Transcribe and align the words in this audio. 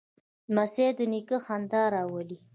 لمسی 0.51 0.87
د 0.97 0.99
نیکه 1.11 1.37
خندا 1.45 1.83
راولي. 1.95 2.37